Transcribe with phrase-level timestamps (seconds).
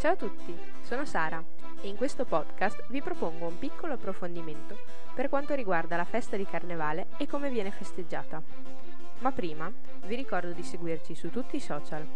[0.00, 4.76] Ciao a tutti, sono Sara e in questo podcast vi propongo un piccolo approfondimento
[5.14, 8.42] per quanto riguarda la festa di Carnevale e come viene festeggiata.
[9.20, 9.70] Ma prima
[10.06, 12.06] vi ricordo di seguirci su tutti i social,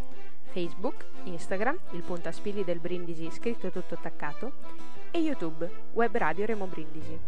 [0.52, 4.52] Facebook, Instagram, il puntaspilli del Brindisi scritto tutto attaccato
[5.10, 7.18] e YouTube, Web Radio Remo Brindisi.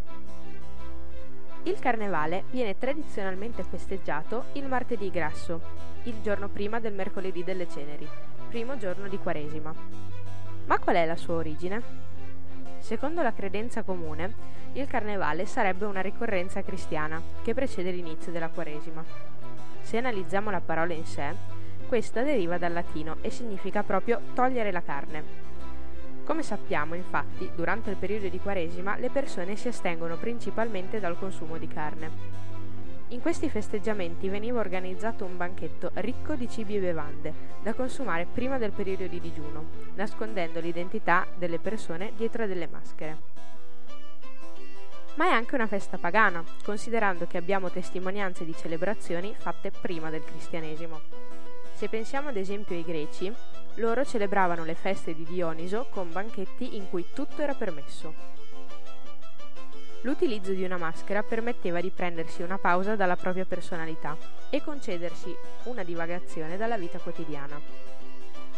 [1.64, 5.60] Il Carnevale viene tradizionalmente festeggiato il martedì grasso,
[6.04, 8.06] il giorno prima del mercoledì delle ceneri,
[8.48, 9.74] primo giorno di Quaresima.
[10.66, 12.03] Ma qual è la sua origine?
[12.84, 14.34] Secondo la credenza comune,
[14.74, 19.02] il carnevale sarebbe una ricorrenza cristiana che precede l'inizio della Quaresima.
[19.80, 21.35] Se analizziamo la parola in sé,
[21.88, 25.24] questa deriva dal latino e significa proprio togliere la carne.
[26.26, 31.57] Come sappiamo, infatti, durante il periodo di Quaresima le persone si astengono principalmente dal consumo
[31.57, 32.43] di carne.
[33.09, 38.59] In questi festeggiamenti veniva organizzato un banchetto ricco di cibi e bevande, da consumare prima
[38.59, 43.32] del periodo di digiuno, nascondendo l'identità delle persone dietro delle maschere.
[45.16, 50.25] Ma è anche una festa pagana, considerando che abbiamo testimonianze di celebrazioni fatte prima del
[50.25, 51.01] cristianesimo.
[51.75, 53.32] Se pensiamo ad esempio ai greci,
[53.77, 58.13] loro celebravano le feste di Dioniso con banchetti in cui tutto era permesso.
[60.05, 64.15] L'utilizzo di una maschera permetteva di prendersi una pausa dalla propria personalità
[64.50, 65.34] e concedersi
[65.65, 67.59] una divagazione dalla vita quotidiana.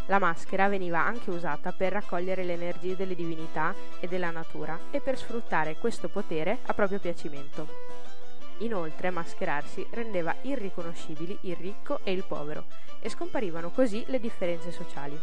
[0.07, 5.01] La maschera veniva anche usata per raccogliere le energie delle divinità e della natura e
[5.01, 7.69] per sfruttare questo potere a proprio piacimento.
[8.59, 12.65] Inoltre mascherarsi rendeva irriconoscibili il ricco e il povero
[12.99, 15.17] e scomparivano così le differenze sociali.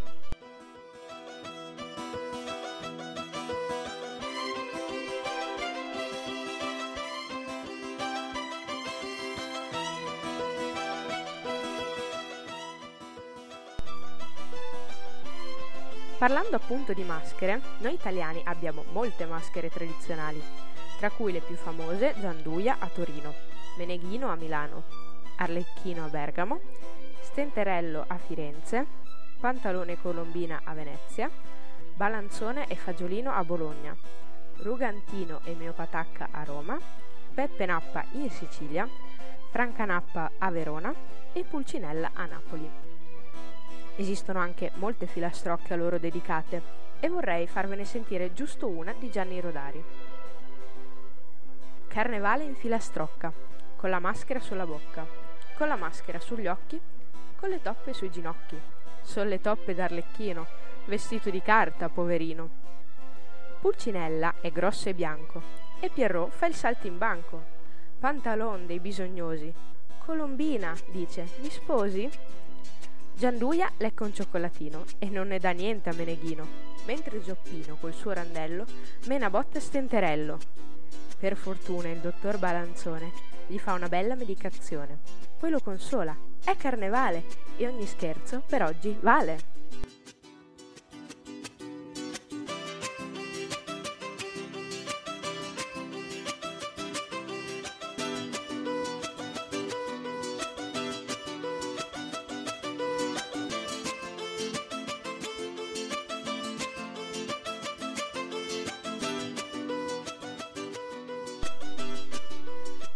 [16.24, 20.42] Parlando appunto di maschere, noi italiani abbiamo molte maschere tradizionali,
[20.98, 23.34] tra cui le più famose Gianduia a Torino,
[23.78, 24.84] Meneghino a Milano,
[25.36, 26.62] Arlecchino a Bergamo,
[27.20, 28.86] Stenterello a Firenze,
[29.38, 31.30] Pantalone Colombina a Venezia,
[31.94, 33.94] Balanzone e Fagiolino a Bologna,
[34.60, 36.80] Rugantino e Meopatacca a Roma,
[37.34, 38.88] Peppe Nappa in Sicilia,
[39.52, 40.94] Franca Nappa a Verona
[41.34, 42.93] e Pulcinella a Napoli.
[43.96, 46.62] Esistono anche molte filastrocche a loro dedicate
[47.00, 49.84] e vorrei farvene sentire giusto una di Gianni Rodari.
[51.88, 53.32] Carnevale in filastrocca,
[53.76, 55.06] con la maschera sulla bocca,
[55.56, 56.80] con la maschera sugli occhi,
[57.36, 58.60] con le toppe sui ginocchi.
[59.04, 60.48] Son le toppe d'Arlecchino,
[60.86, 62.50] vestito di carta, poverino.
[63.60, 65.42] Pulcinella è grosso e bianco,
[65.80, 67.44] e Pierrot fa il salto in banco.
[68.00, 69.54] Pantalon dei bisognosi.
[70.00, 72.10] Colombina, dice, mi sposi?
[73.16, 76.46] Gianduia lecca un cioccolatino e non ne dà niente a Meneghino,
[76.86, 78.66] mentre Gioppino col suo randello
[79.06, 80.38] mena botte stenterello.
[81.20, 83.12] Per fortuna il dottor Balanzone
[83.48, 85.00] gli fa una bella medicazione,
[85.38, 86.16] poi lo consola.
[86.44, 87.24] È carnevale
[87.56, 89.53] e ogni scherzo per oggi vale.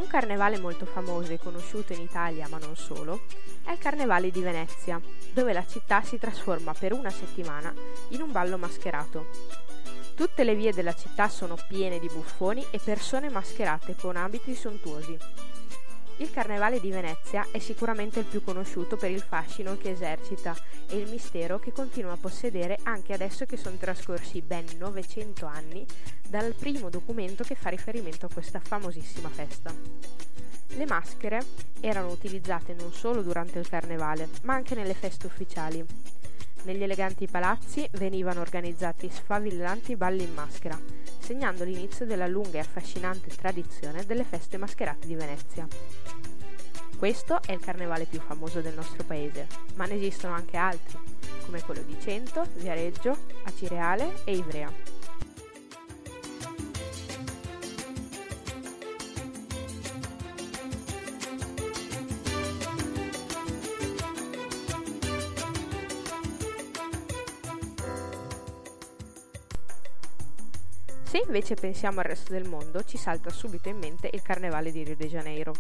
[0.08, 3.24] Un carnevale molto famoso e conosciuto in Italia, ma non solo,
[3.66, 5.02] è il Carnevale di Venezia,
[5.34, 7.74] dove la città si trasforma per una settimana
[8.12, 9.28] in un ballo mascherato.
[10.16, 15.18] Tutte le vie della città sono piene di buffoni e persone mascherate con abiti sontuosi.
[16.20, 20.56] Il Carnevale di Venezia è sicuramente il più conosciuto per il fascino che esercita
[20.88, 25.86] e il mistero che continua a possedere anche adesso che sono trascorsi ben 900 anni
[26.28, 29.72] dal primo documento che fa riferimento a questa famosissima festa.
[30.70, 31.40] Le maschere
[31.82, 35.86] erano utilizzate non solo durante il carnevale, ma anche nelle feste ufficiali.
[36.68, 40.78] Negli eleganti palazzi venivano organizzati sfavillanti balli in maschera,
[41.18, 45.66] segnando l'inizio della lunga e affascinante tradizione delle feste mascherate di Venezia.
[46.98, 51.00] Questo è il carnevale più famoso del nostro paese, ma ne esistono anche altri,
[51.46, 54.97] come quello di Cento, Viareggio, Acireale e Ivrea.
[71.08, 74.84] Se invece pensiamo al resto del mondo, ci salta subito in mente il Carnevale di
[74.84, 75.54] Rio de Janeiro.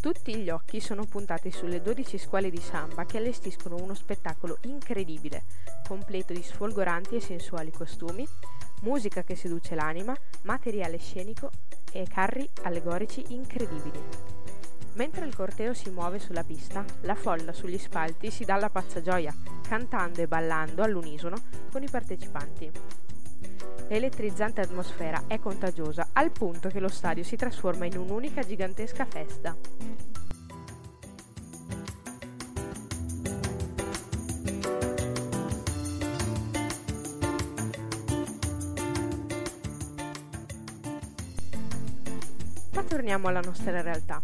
[0.00, 5.44] Tutti gli occhi sono puntati sulle 12 scuole di samba che allestiscono uno spettacolo incredibile,
[5.86, 8.26] completo di sfolgoranti e sensuali costumi,
[8.80, 11.52] musica che seduce l'anima, materiale scenico
[11.92, 14.00] e carri allegorici incredibili.
[14.94, 19.00] Mentre il corteo si muove sulla pista, la folla sugli spalti si dà la pazza
[19.00, 19.32] gioia,
[19.62, 21.36] cantando e ballando all'unisono
[21.70, 22.70] con i partecipanti.
[23.92, 29.54] L'elettrizzante atmosfera è contagiosa al punto che lo stadio si trasforma in un'unica gigantesca festa.
[42.72, 44.22] Ma torniamo alla nostra realtà.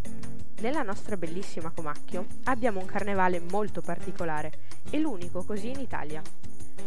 [0.63, 4.51] Nella nostra bellissima Comacchio abbiamo un carnevale molto particolare
[4.89, 6.23] e l'unico così in Italia.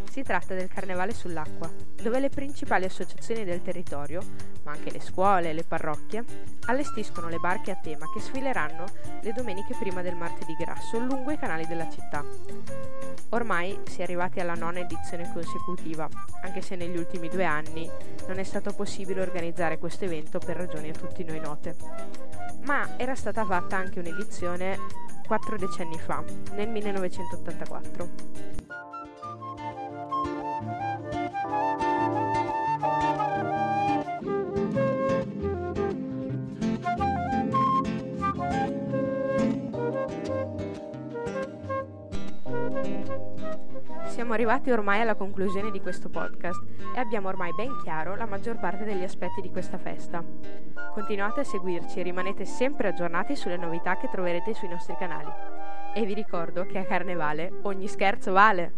[0.10, 1.72] Si tratta del Carnevale sull'acqua,
[2.02, 4.22] dove le principali associazioni del territorio,
[4.64, 6.24] ma anche le scuole e le parrocchie,
[6.66, 8.86] allestiscono le barche a tema che sfileranno
[9.22, 12.24] le domeniche prima del martedì grasso lungo i canali della città.
[13.30, 16.10] Ormai si è arrivati alla nona edizione consecutiva,
[16.44, 17.90] anche se negli ultimi due anni
[18.28, 21.76] non è stato possibile organizzare questo evento per ragioni a tutti noi note.
[22.64, 24.78] Ma era stata fatta anche un'edizione
[25.26, 26.22] quattro decenni fa,
[26.56, 28.61] nel 1984.
[44.22, 46.62] Siamo arrivati ormai alla conclusione di questo podcast
[46.96, 50.24] e abbiamo ormai ben chiaro la maggior parte degli aspetti di questa festa.
[50.94, 55.32] Continuate a seguirci e rimanete sempre aggiornati sulle novità che troverete sui nostri canali.
[55.96, 58.74] E vi ricordo che a Carnevale ogni scherzo vale!